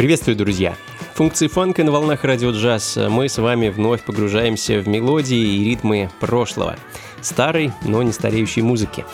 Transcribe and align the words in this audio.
Приветствую, 0.00 0.34
друзья! 0.34 0.76
Функции 1.12 1.46
фанка 1.46 1.84
на 1.84 1.92
волнах 1.92 2.24
радио 2.24 2.52
джаз. 2.52 2.96
Мы 3.10 3.28
с 3.28 3.36
вами 3.36 3.68
вновь 3.68 4.02
погружаемся 4.02 4.80
в 4.80 4.88
мелодии 4.88 5.36
и 5.36 5.64
ритмы 5.64 6.08
прошлого 6.20 6.76
старой, 7.24 7.72
но 7.84 8.02
не 8.02 8.12
стареющей 8.12 8.62
музыки. 8.62 9.04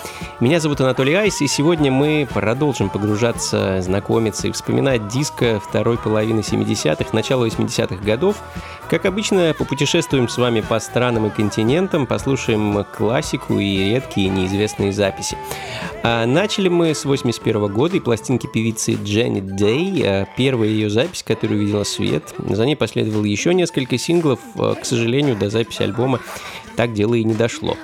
Меня 0.41 0.61
зовут 0.61 0.81
Анатолий 0.81 1.15
Айс, 1.15 1.41
и 1.41 1.47
сегодня 1.47 1.91
мы 1.91 2.27
продолжим 2.33 2.91
погружаться, 2.91 3.81
знакомиться 3.83 4.49
и 4.49 4.53
вспоминать 4.53 5.09
диско 5.09 5.61
второй 5.61 5.99
половины 5.99 6.41
70-х, 6.41 7.11
начала 7.13 7.47
80-х 7.47 8.05
годов. 8.05 8.37
Как 8.89 9.05
обычно, 9.05 9.53
попутешествуем 9.59 10.29
с 10.29 10.39
вами 10.39 10.61
по 10.61 10.79
странам 10.79 11.27
и 11.27 11.31
континентам, 11.31 12.07
послушаем 12.07 12.85
классику 12.97 13.59
и 13.59 13.91
редкие 13.91 14.29
неизвестные 14.29 14.93
записи. 14.93 15.37
А 16.05 16.25
начали 16.25 16.69
мы 16.69 16.95
с 16.95 17.05
81 17.05 17.67
года 17.73 17.97
и 17.97 18.01
пластинки 18.01 18.47
певицы 18.47 18.95
Дженнет 18.95 19.57
Дэй. 19.57 20.03
А 20.05 20.27
первая 20.37 20.69
ее 20.69 20.89
запись, 20.89 21.25
которая 21.25 21.59
увидела 21.59 21.83
свет. 21.83 22.33
За 22.39 22.65
ней 22.65 22.77
последовало 22.77 23.25
еще 23.25 23.55
несколько 23.55 23.99
синглов. 23.99 24.39
А, 24.55 24.75
к 24.75 24.85
сожалению, 24.85 25.35
до 25.35 25.51
записи 25.51 25.83
альбома 25.83 26.21
так 26.77 26.93
дело 26.93 27.15
и 27.15 27.25
не 27.25 27.35
дошло. 27.35 27.77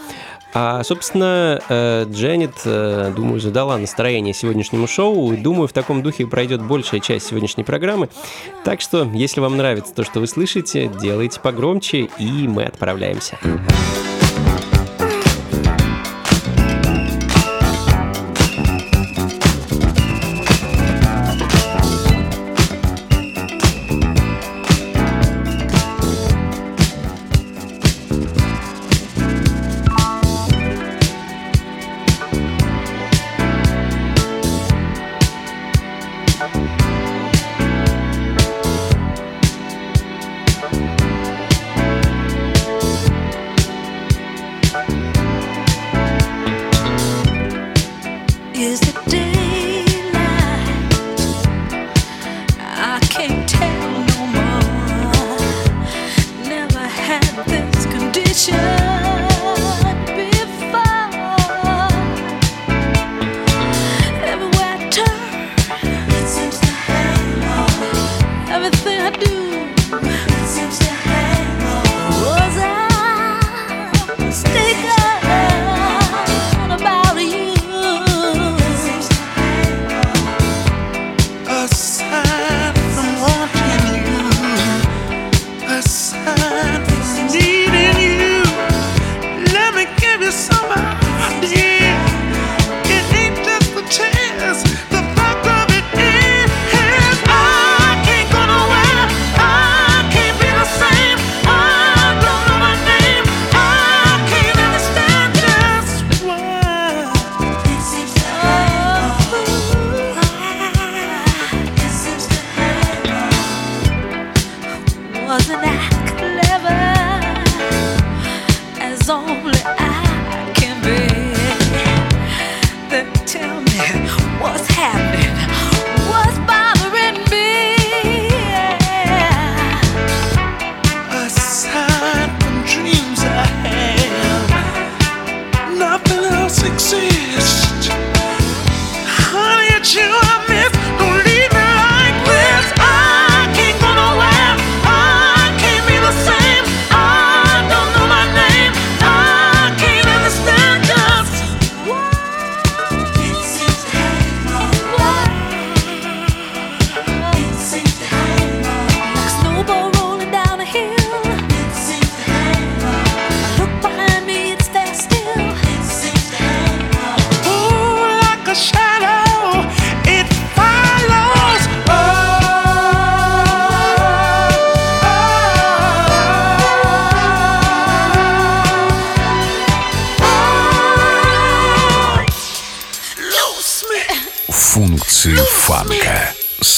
А, 0.54 0.82
собственно, 0.84 1.60
э, 1.68 2.04
Дженнет, 2.10 2.52
э, 2.66 3.12
думаю, 3.16 3.40
задала 3.40 3.78
настроение 3.78 4.34
сегодняшнему 4.34 4.86
шоу. 4.86 5.34
Думаю, 5.34 5.66
в 5.66 5.72
таком 5.72 6.02
духе 6.02 6.26
пройдет 6.26 6.62
большая 6.62 7.00
часть 7.00 7.26
сегодняшней 7.26 7.64
программы. 7.64 8.10
Так 8.62 8.82
что, 8.82 9.08
если 9.14 9.40
вам 9.40 9.56
нравится 9.56 9.94
то, 9.94 10.04
что 10.04 10.20
вы 10.20 10.26
слышите, 10.26 10.90
делайте 11.00 11.40
погромче, 11.40 12.10
и 12.18 12.46
мы 12.48 12.64
отправляемся. 12.64 13.38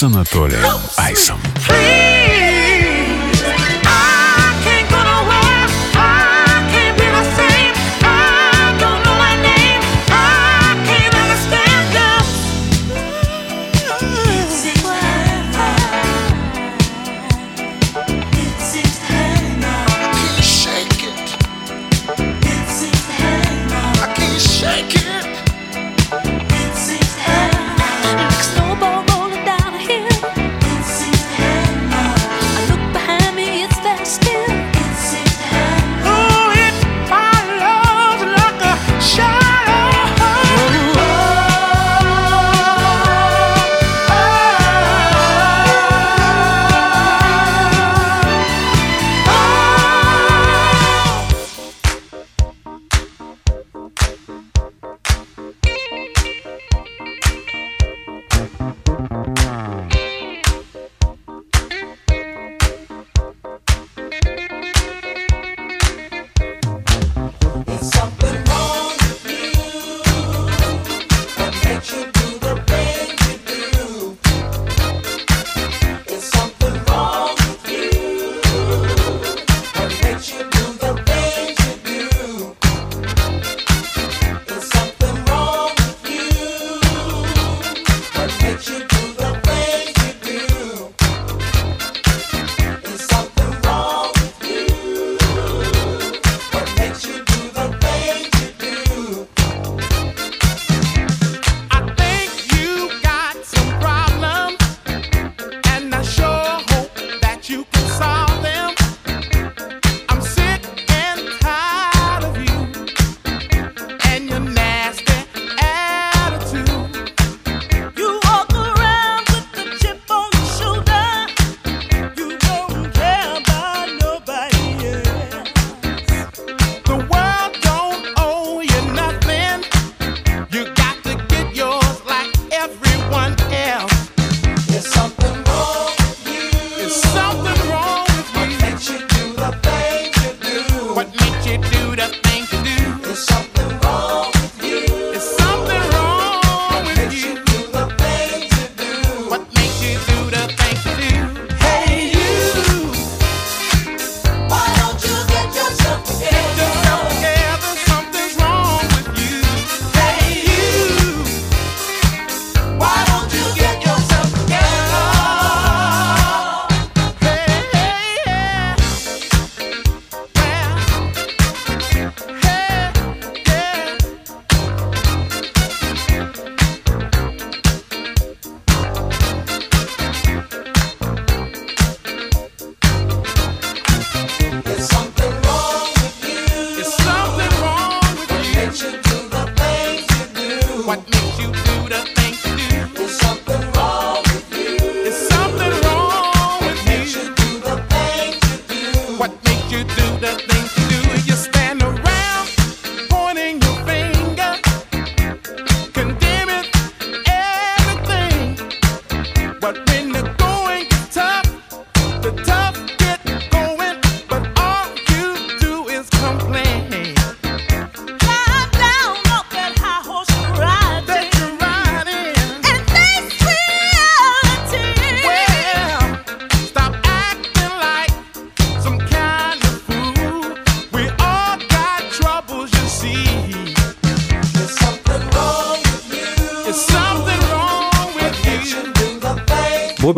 Анатолием 0.03 0.81
Айсом. 0.97 1.41
Бобби 1.69 2.04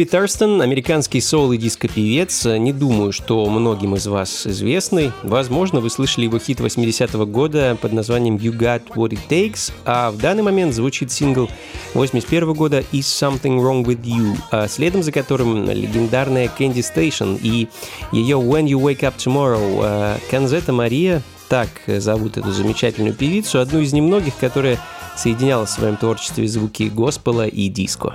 Терстон, 0.07 0.63
американский 0.63 1.21
соул 1.21 1.53
и 1.53 1.57
диско-певец. 1.57 2.45
Не 2.45 2.73
думаю, 2.73 3.13
что 3.13 3.45
многим 3.47 3.95
из 3.95 4.07
вас 4.07 4.47
известный. 4.47 5.13
Возможно, 5.23 5.81
вы 5.81 5.91
слышали 5.91 6.25
его 6.25 6.39
хит 6.39 6.61
80-го 6.61 7.27
года 7.27 7.77
под 7.81 7.93
названием 7.93 8.37
You 8.37 8.57
Got 8.57 8.95
What 8.95 9.11
It 9.11 9.21
Takes, 9.29 9.73
а 9.85 10.11
в 10.11 10.19
данный 10.19 10.43
момент 10.43 10.75
звучит 10.75 11.13
сингл 11.13 11.51
81 11.95 12.49
-го 12.49 12.55
года 12.55 12.81
Is 12.93 13.01
Something 13.01 13.59
Wrong 13.59 13.85
With 13.85 14.03
You, 14.03 14.37
а 14.51 14.69
следом 14.69 15.03
за 15.03 15.13
которым 15.13 15.69
легендарная 15.71 16.51
Candy 16.59 16.85
Station 16.85 17.39
и 17.43 17.69
ее 18.13 18.37
When 18.37 18.67
You 18.67 18.81
Wake 18.81 19.01
Up 19.01 19.17
Tomorrow. 19.17 19.81
А 19.83 20.19
Канзета 20.31 20.73
Мария, 20.73 21.23
так 21.49 21.69
зовут 21.87 22.37
эту 22.37 22.53
замечательную 22.53 23.15
певицу, 23.15 23.61
одну 23.61 23.81
из 23.81 23.93
немногих, 23.93 24.37
которая 24.39 24.79
соединяла 25.17 25.67
в 25.67 25.71
своем 25.71 25.97
творчестве 25.97 26.47
звуки 26.47 26.85
госпела 26.85 27.47
и 27.47 27.69
диско. 27.69 28.15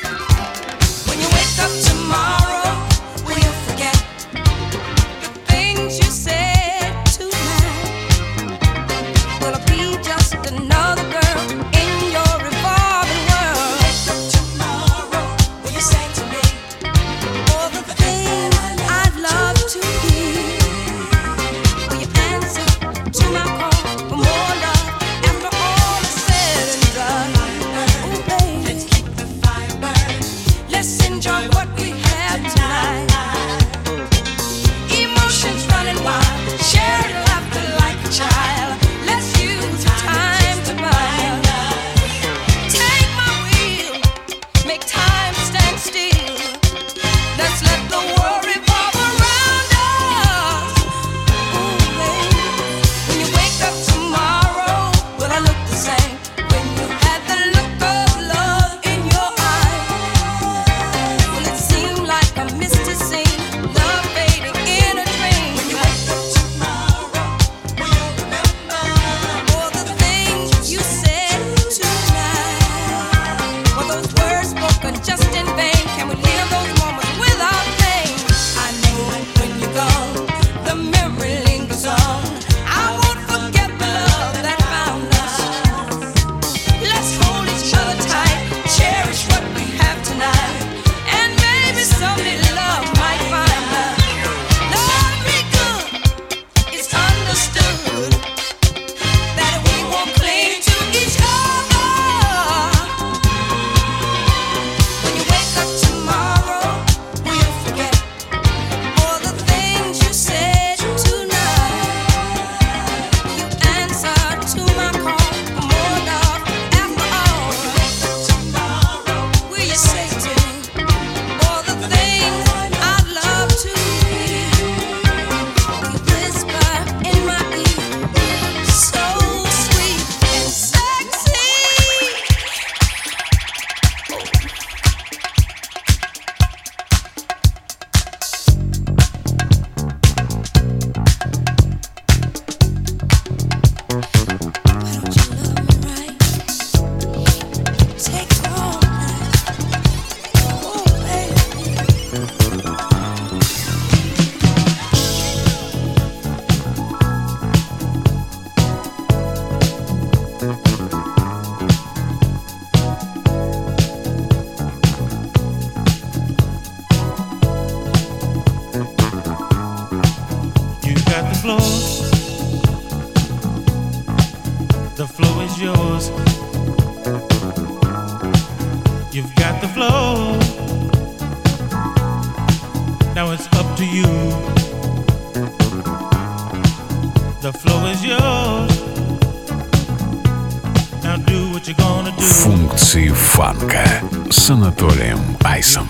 Функции 192.20 193.08
фанка 193.08 194.02
с 194.30 194.50
Анатолием 194.50 195.18
Айсом. 195.42 195.88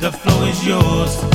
The 0.00 0.12
flow 0.12 0.44
is 0.44 0.64
yours. 0.64 1.29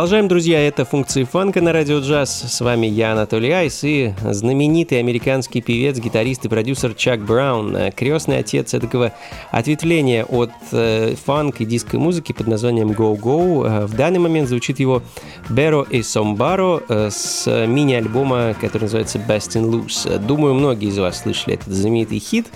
Продолжаем, 0.00 0.28
друзья, 0.28 0.66
это 0.66 0.86
функции 0.86 1.24
фанка 1.24 1.60
на 1.60 1.74
радио 1.74 1.98
джаз. 1.98 2.30
С 2.50 2.62
вами 2.62 2.86
я, 2.86 3.12
Анатолий 3.12 3.50
Айс, 3.50 3.84
и 3.84 4.14
знаменитый 4.22 4.98
американский 4.98 5.60
певец, 5.60 5.98
гитарист 5.98 6.46
и 6.46 6.48
продюсер 6.48 6.94
Чак 6.94 7.20
Браун, 7.20 7.76
крестный 7.94 8.38
отец 8.38 8.72
этого 8.72 9.12
ответвления 9.50 10.24
от 10.24 10.52
э, 10.72 11.16
фанк 11.22 11.60
и 11.60 11.66
диско 11.66 11.98
музыки 11.98 12.32
под 12.32 12.46
названием 12.46 12.92
Go 12.92 13.14
Go. 13.14 13.66
Э, 13.66 13.84
в 13.84 13.94
данный 13.94 14.20
момент 14.20 14.48
звучит 14.48 14.80
его 14.80 15.02
Беро 15.50 15.82
и 15.82 16.00
Сомбаро 16.00 16.82
э, 16.88 17.10
с 17.10 17.66
мини-альбома, 17.66 18.56
который 18.58 18.84
называется 18.84 19.18
Best 19.18 19.60
in 19.60 19.70
Loose. 19.70 20.18
Думаю, 20.18 20.54
многие 20.54 20.88
из 20.88 20.96
вас 20.96 21.20
слышали 21.20 21.56
этот 21.56 21.74
знаменитый 21.74 22.20
хит, 22.20 22.46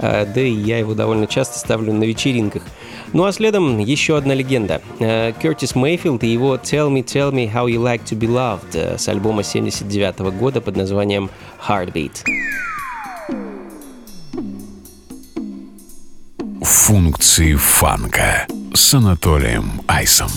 э, 0.00 0.26
да 0.26 0.40
и 0.42 0.52
я 0.52 0.76
его 0.76 0.92
довольно 0.92 1.26
часто 1.26 1.58
ставлю 1.58 1.94
на 1.94 2.04
вечеринках. 2.04 2.62
Ну 3.12 3.24
а 3.24 3.32
следом 3.32 3.78
еще 3.78 4.16
одна 4.16 4.34
легенда. 4.34 4.80
Э, 5.00 5.32
Кертис 5.32 5.74
Мейфилд 5.74 6.22
и 6.22 6.28
его 6.28 6.54
Tell 6.56 6.90
Me, 6.90 7.04
Tell 7.04 7.32
Me 7.32 7.52
How 7.52 7.66
You 7.66 7.82
Like 7.82 8.04
To 8.04 8.16
Be 8.16 8.28
Loved 8.28 8.74
э, 8.74 8.98
с 8.98 9.08
альбома 9.08 9.42
79 9.42 10.18
года 10.38 10.60
под 10.60 10.76
названием 10.76 11.28
Heartbeat. 11.66 12.22
Функции 16.62 17.54
фанка 17.54 18.46
с 18.74 18.94
Анатолием 18.94 19.82
Айсом. 19.88 20.30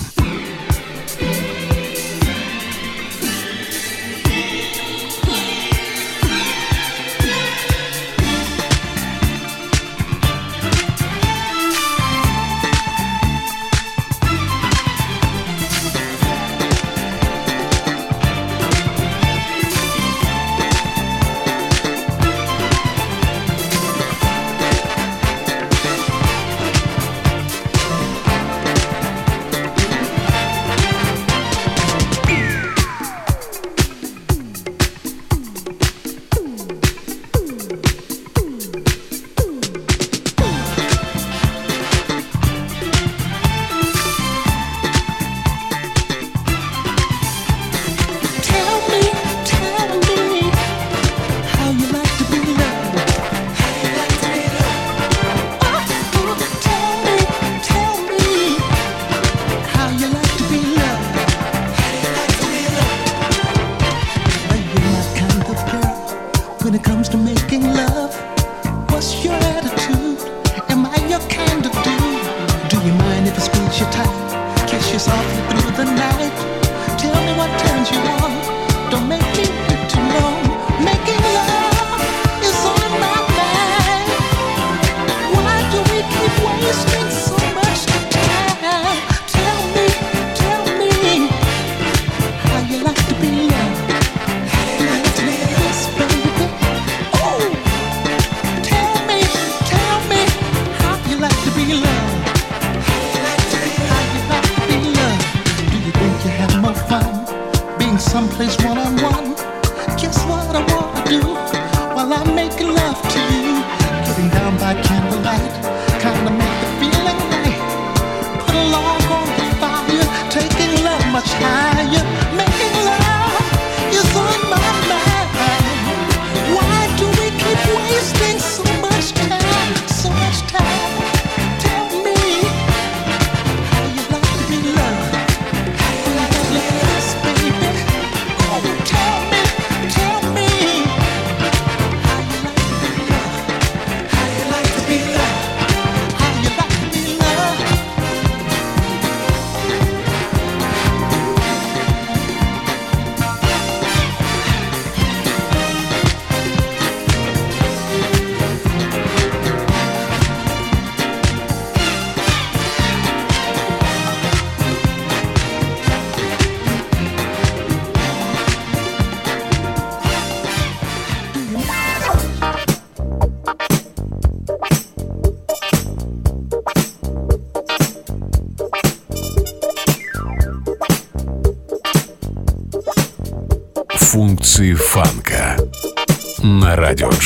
to 101.44 101.52
be 101.56 101.74
loved. 101.74 102.03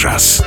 Радио 0.07 0.46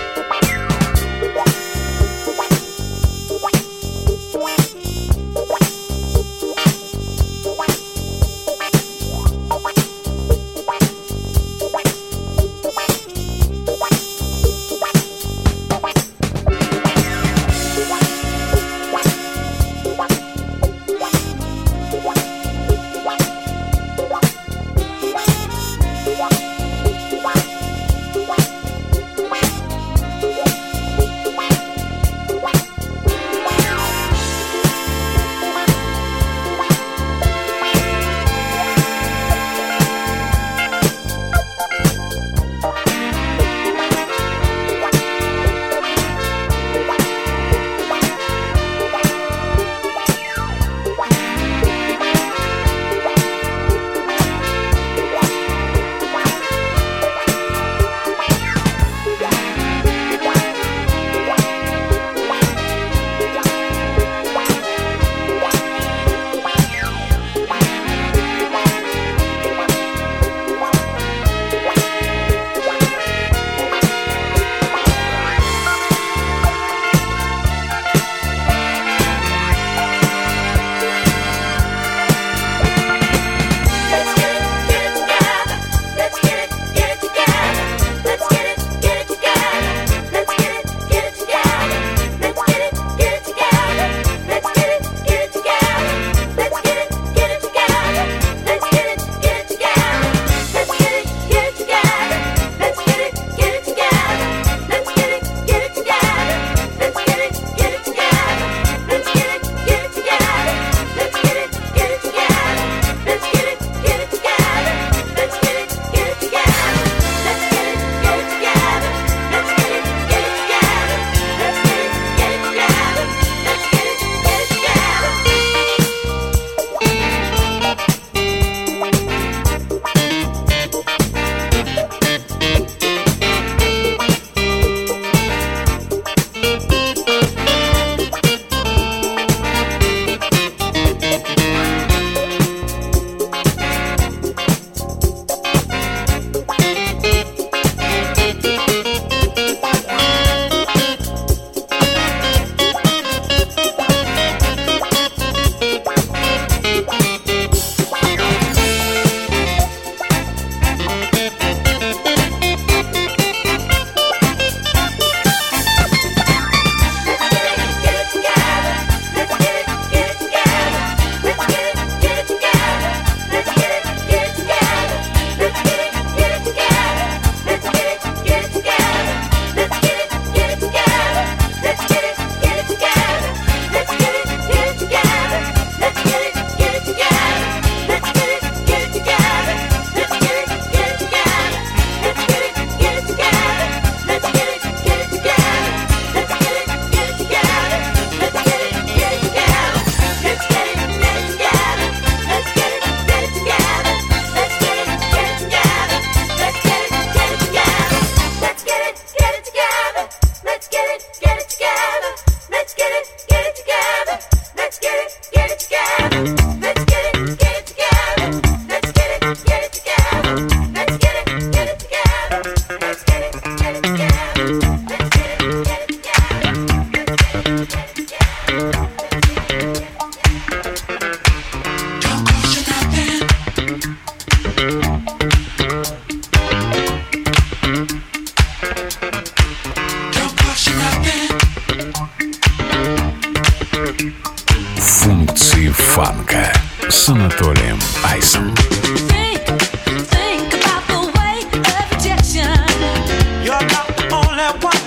I 254.51 254.57
want. 254.65 254.80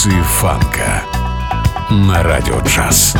Функции 0.00 0.22
фанка 0.22 1.02
на 1.90 2.22
радио 2.22 2.58
джаз. 2.60 3.14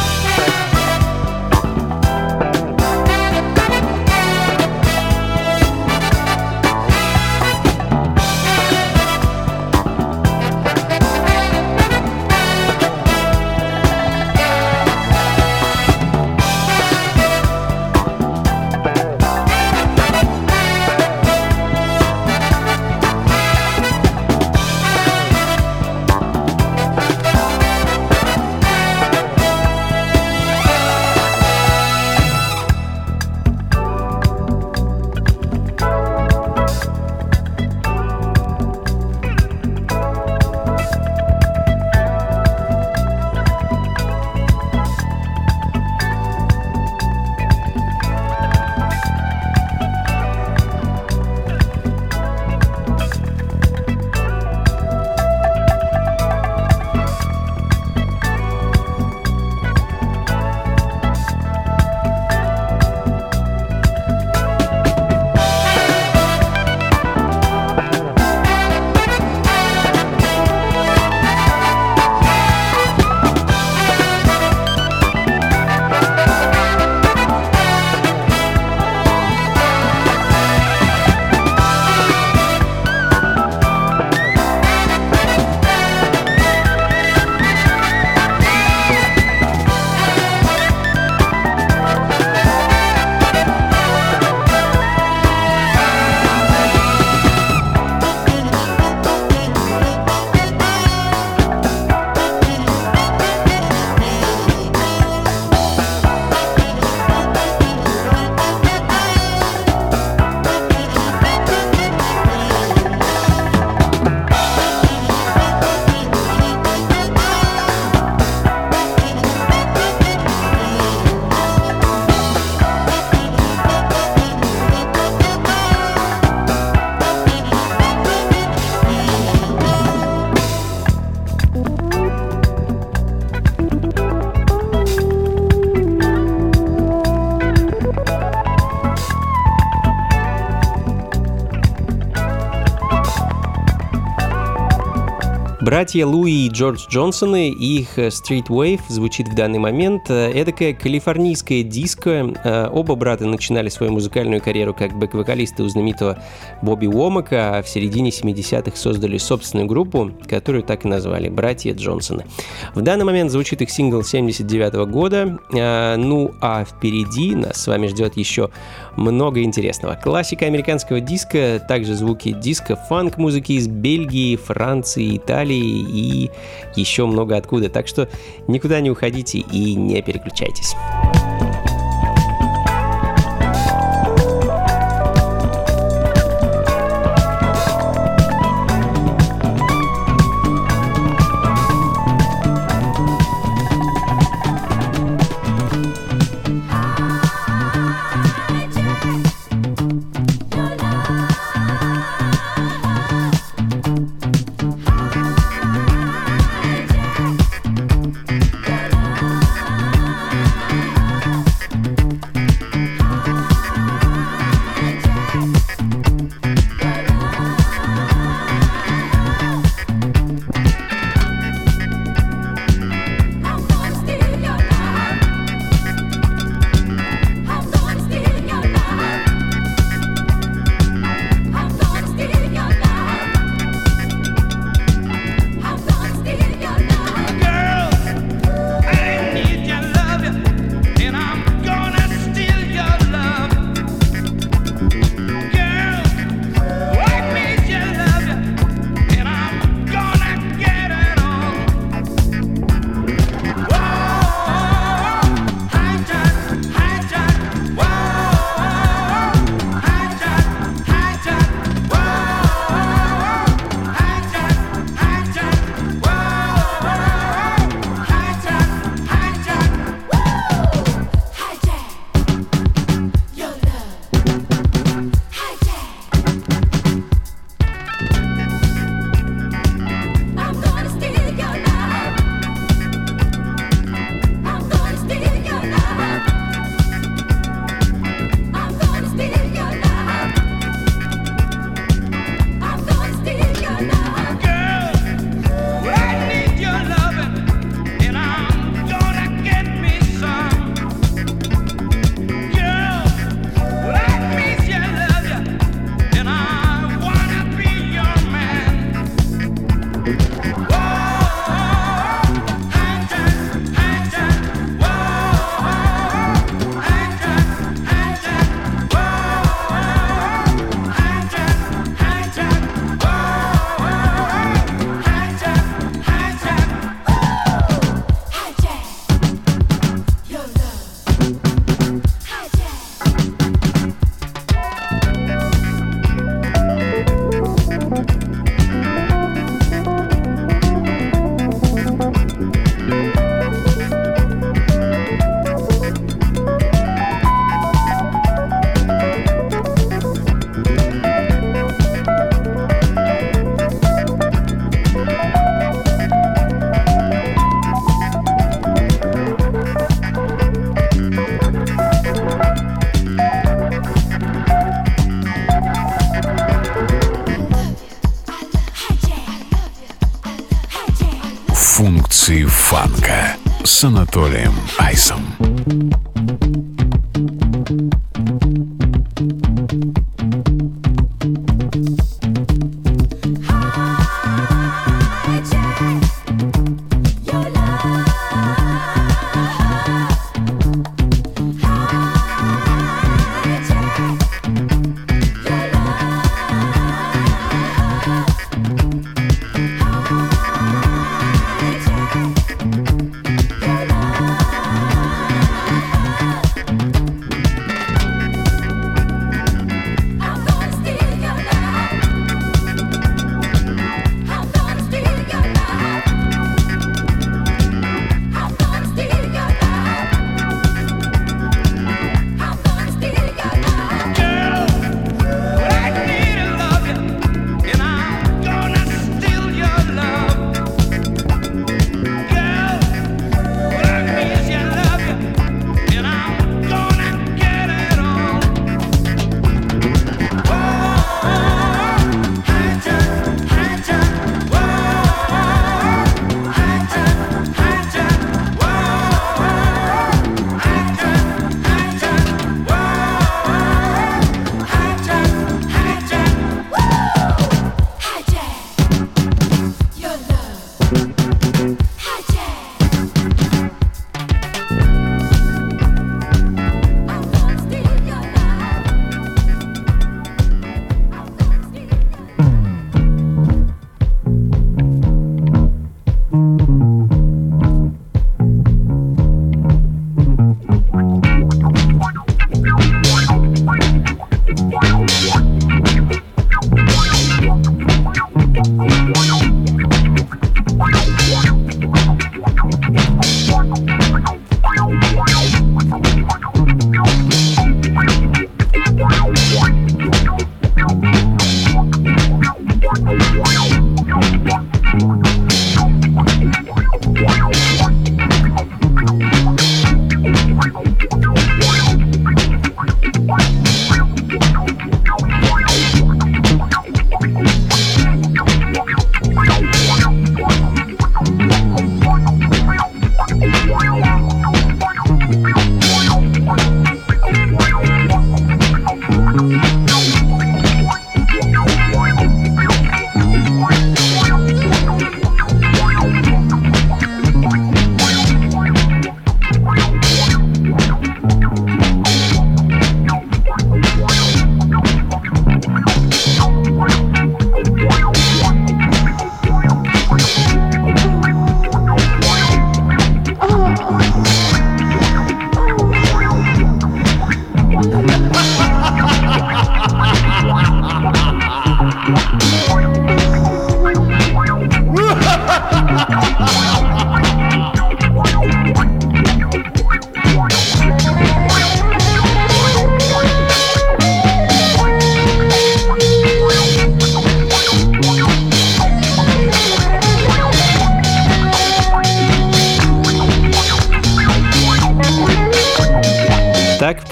Братья 145.71 146.05
Луи 146.05 146.47
и 146.47 146.49
Джордж 146.49 146.89
Джонсоны 146.89 147.51
их 147.51 147.97
Street 147.97 148.49
Wave 148.49 148.81
звучит 148.89 149.29
в 149.29 149.37
данный 149.37 149.61
момент. 149.61 150.11
Эдакая 150.11 150.75
калифорнийская 150.75 151.63
диско. 151.63 152.35
Э, 152.43 152.69
оба 152.73 152.97
брата 152.97 153.25
начинали 153.25 153.69
свою 153.69 153.93
музыкальную 153.93 154.43
карьеру 154.43 154.75
как 154.75 154.99
бэк-вокалисты 154.99 155.63
у 155.63 155.69
знаменитого 155.69 156.19
Бобби 156.61 156.87
Уомака, 156.89 157.59
а 157.59 157.63
в 157.63 157.69
середине 157.69 158.11
70-х 158.11 158.77
создали 158.77 159.17
собственную 159.17 159.69
группу, 159.69 160.11
которую 160.29 160.65
так 160.65 160.85
и 160.85 160.89
назвали 160.89 161.29
«Братья 161.29 161.73
Джонсоны». 161.73 162.27
В 162.75 162.81
данный 162.81 163.05
момент 163.05 163.31
звучит 163.31 163.63
их 163.63 163.71
сингл 163.71 164.03
79 164.03 164.75
-го 164.75 164.87
года. 164.87 165.39
Э, 165.55 165.95
ну 165.95 166.33
а 166.41 166.65
впереди 166.65 167.37
нас 167.37 167.63
с 167.63 167.69
вами 167.69 167.87
ждет 167.87 168.17
еще 168.17 168.51
много 168.97 169.45
интересного. 169.45 169.95
Классика 169.95 170.47
американского 170.47 170.99
диска, 170.99 171.65
также 171.69 171.95
звуки 171.95 172.33
диска, 172.33 172.75
фанк-музыки 172.75 173.53
из 173.53 173.69
Бельгии, 173.69 174.35
Франции, 174.35 175.17
Италии 175.17 175.60
и 175.61 176.31
еще 176.77 177.07
много 177.07 177.37
откуда. 177.37 177.69
Так 177.69 177.89
что 177.89 178.09
никуда 178.49 178.81
не 178.81 178.91
уходите 178.91 179.39
и 179.39 179.75
не 179.75 180.01
переключайтесь. 180.03 180.75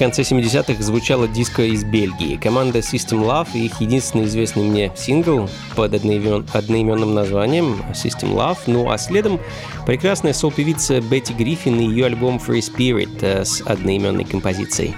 Конце 0.09 0.23
70-х 0.23 0.81
звучала 0.81 1.27
диско 1.27 1.61
из 1.61 1.83
Бельгии. 1.83 2.35
Команда 2.35 2.79
System 2.79 3.23
Love 3.23 3.49
и 3.53 3.65
их 3.65 3.79
единственный 3.79 4.25
известный 4.25 4.63
мне 4.63 4.91
сингл 4.95 5.47
под 5.75 5.93
одноимен, 5.93 6.47
одноименным 6.51 7.13
названием 7.13 7.83
System 7.91 8.33
Love. 8.33 8.57
Ну 8.65 8.89
а 8.89 8.97
следом 8.97 9.39
прекрасная 9.85 10.33
сол-певица 10.33 10.99
Бетти 10.99 11.31
Гриффин 11.35 11.79
и 11.79 11.85
ее 11.85 12.07
альбом 12.07 12.37
Free 12.37 12.59
Spirit 12.59 13.19
э, 13.21 13.45
с 13.45 13.61
одноименной 13.61 14.23
композицией. 14.23 14.95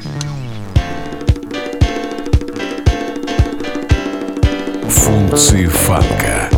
Функции 4.87 5.65
фанка 5.65 6.49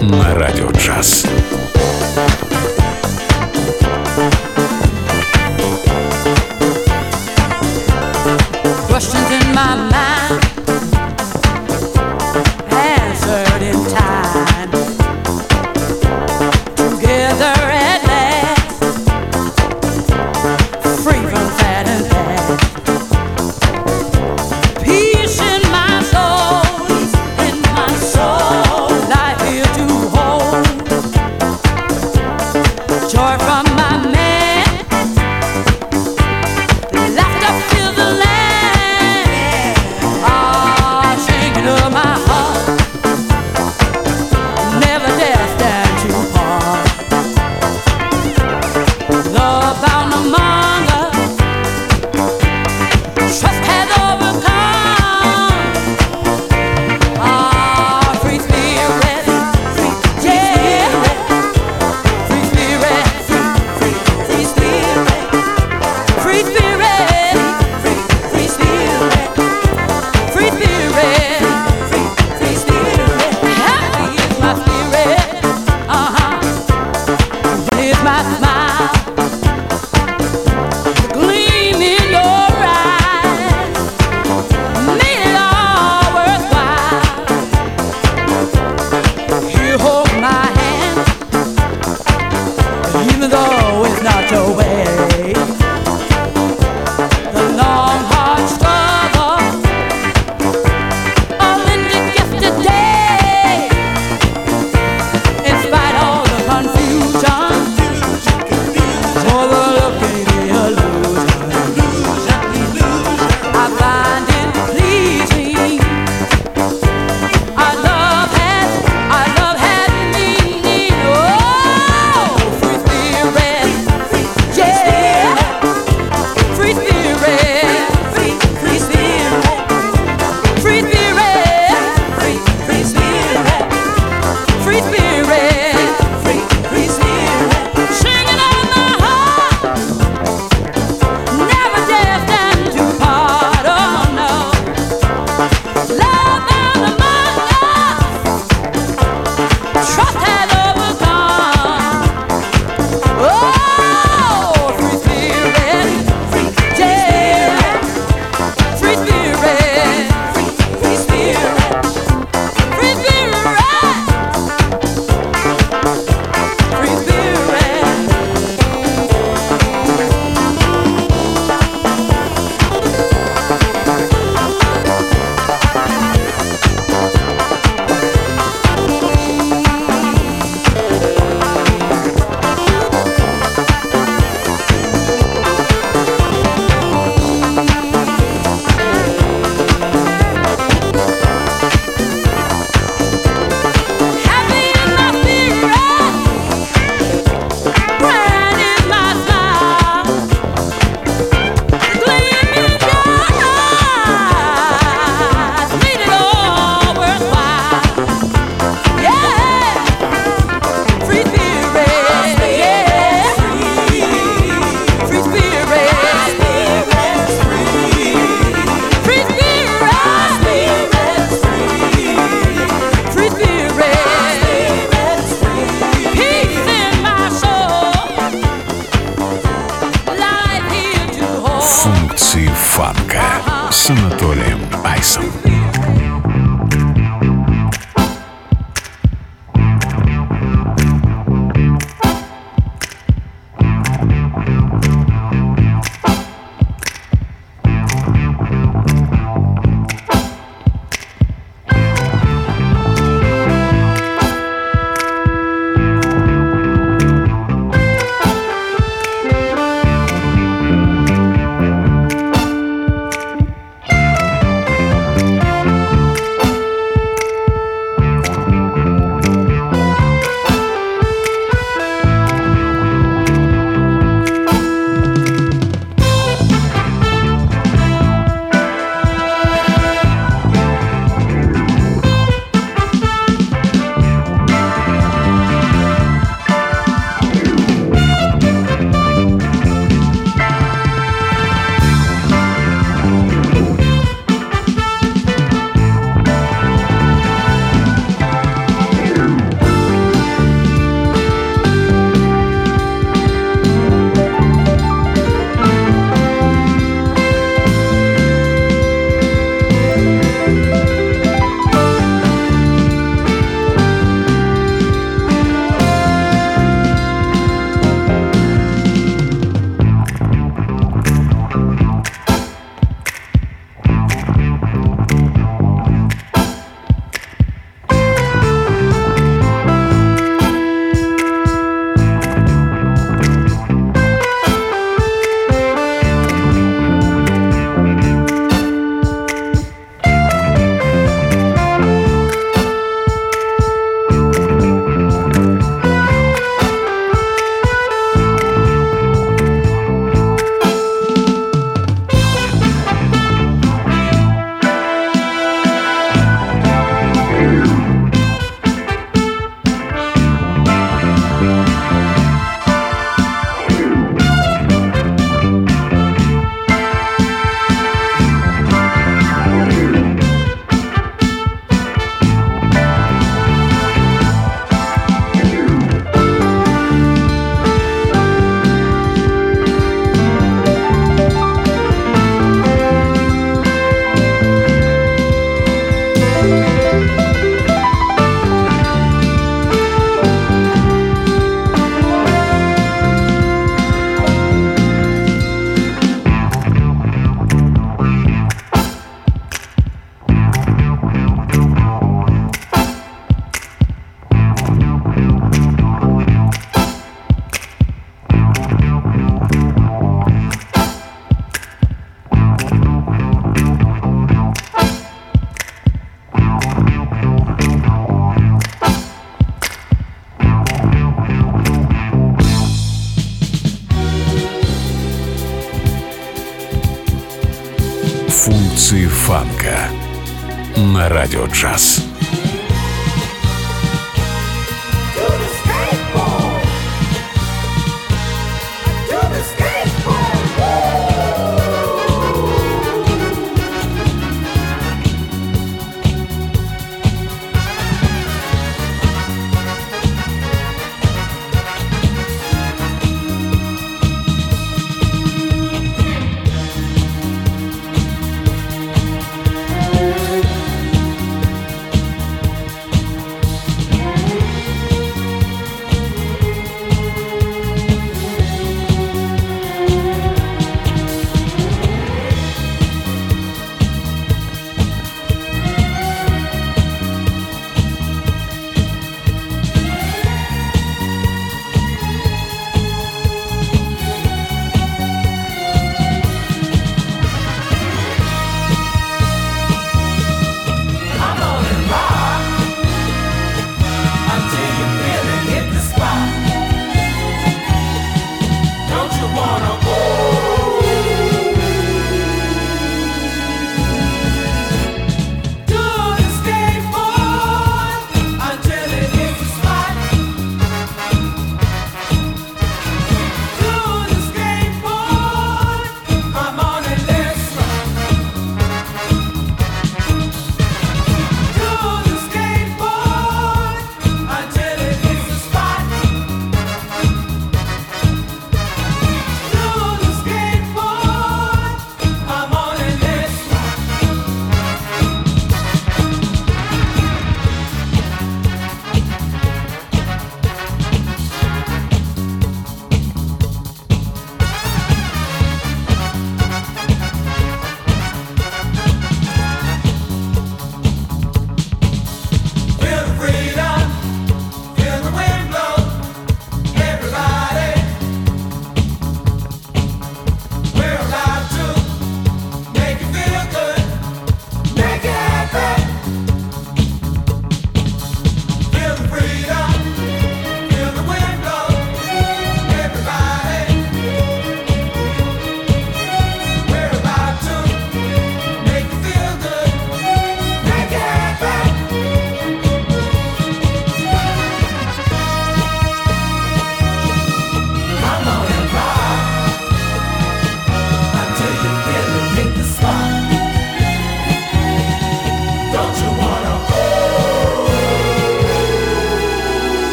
на 0.00 0.34
радио 0.34 0.70
джаз. 0.70 1.26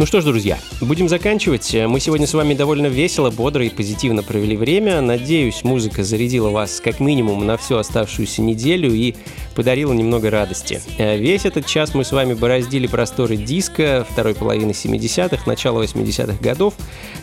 Ну 0.00 0.06
что 0.06 0.22
ж, 0.22 0.24
друзья, 0.24 0.58
будем 0.80 1.10
заканчивать. 1.10 1.74
Мы 1.74 2.00
сегодня 2.00 2.26
с 2.26 2.32
вами 2.32 2.54
довольно 2.54 2.86
весело, 2.86 3.30
бодро 3.30 3.66
и 3.66 3.68
позитивно 3.68 4.22
провели 4.22 4.56
время. 4.56 5.02
Надеюсь, 5.02 5.62
музыка 5.62 6.02
зарядила 6.04 6.48
вас 6.48 6.80
как 6.82 7.00
минимум 7.00 7.44
на 7.44 7.58
всю 7.58 7.76
оставшуюся 7.76 8.40
неделю 8.40 8.94
и 8.94 9.14
подарила 9.54 9.92
немного 9.92 10.30
радости. 10.30 10.80
Э, 10.96 11.18
Весь 11.18 11.44
этот 11.44 11.66
час 11.66 11.92
мы 11.92 12.04
с 12.04 12.12
вами 12.12 12.32
бороздили 12.32 12.86
просторы 12.86 13.36
диска 13.36 14.06
второй 14.08 14.34
половины 14.34 14.70
70-х, 14.70 15.42
начала 15.44 15.84
80-х 15.84 16.42
годов. 16.42 16.72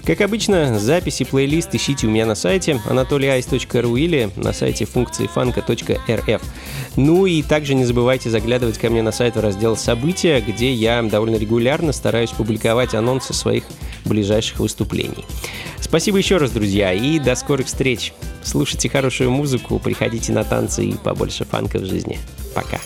Как 0.06 0.22
обычно, 0.22 0.78
записи, 0.78 1.26
плейлист 1.26 1.74
ищите 1.74 2.06
у 2.06 2.12
меня 2.12 2.28
на 2.28 2.36
сайте 2.36 2.80
anatolyice.ru 2.88 4.00
или 4.00 4.30
на 4.36 4.54
сайте 4.54 4.86
функции 4.86 5.26
фанка.рф. 5.26 6.42
Ну 6.96 7.26
и 7.26 7.42
также 7.42 7.74
не 7.74 7.86
забывайте 7.86 8.30
заглядывать 8.30 8.78
ко 8.78 8.92
мне 8.92 9.02
на 9.02 9.12
сайт 9.12 9.36
в 9.36 9.40
раздел 9.40 9.76
«События», 9.76 10.42
где 10.42 10.72
я 10.72 11.02
довольно 11.02 11.38
регулярно 11.38 11.92
стараюсь 11.92 12.30
публиковать 12.30 12.67
анонсы 12.94 13.34
своих 13.34 13.64
ближайших 14.06 14.60
выступлений. 14.60 15.26
Спасибо 15.80 16.18
еще 16.18 16.38
раз, 16.38 16.52
друзья, 16.52 16.94
и 16.94 17.20
до 17.20 17.36
скорых 17.36 17.68
встреч. 17.68 18.14
Слушайте 18.44 18.90
хорошую 18.90 19.32
музыку, 19.32 19.80
приходите 19.80 20.32
на 20.32 20.44
танцы 20.44 20.86
и 20.86 20.98
побольше 20.98 21.46
фанка 21.46 21.80
в 21.80 21.86
жизни. 21.86 22.20
Пока. 22.54 22.80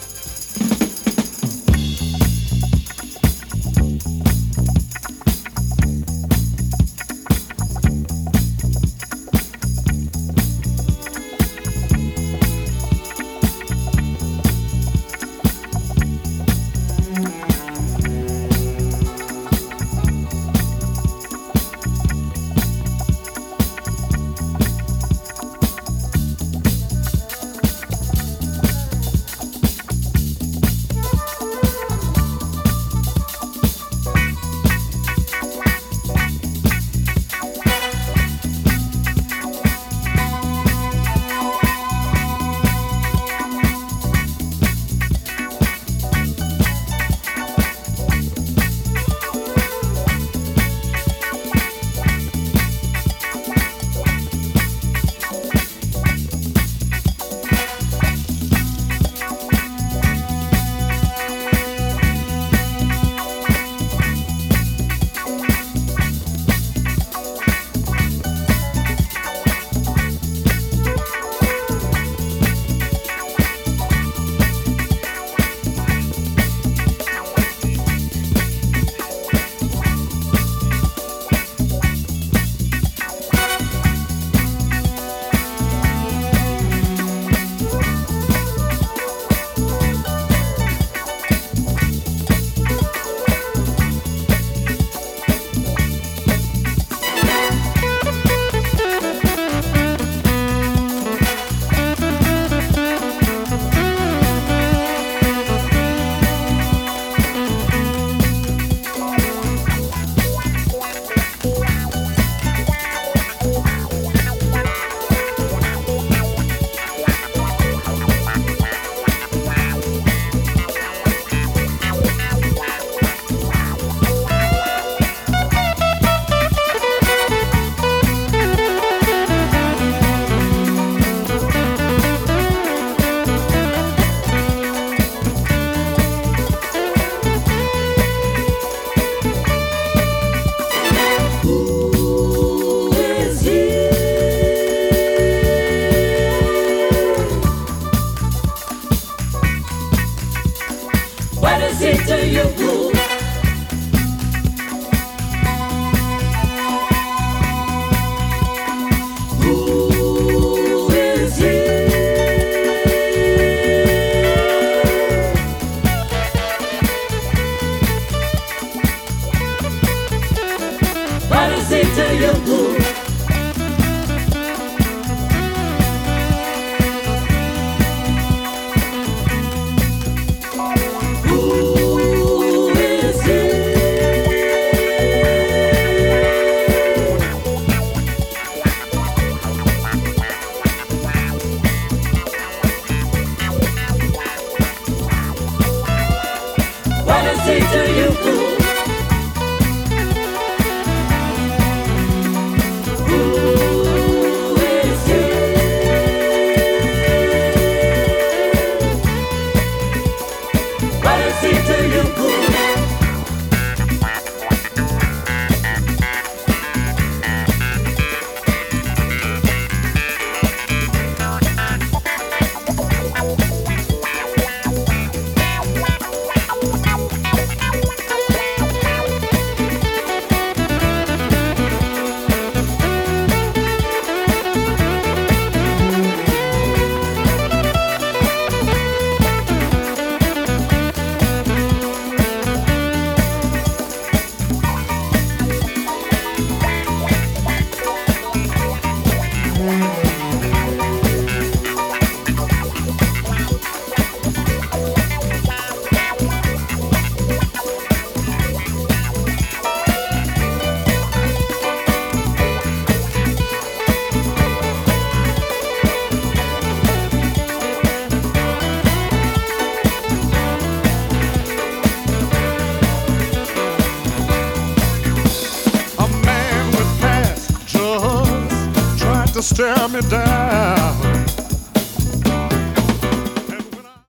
tear 279.62 279.88
me 279.90 280.02
down. 280.10 280.31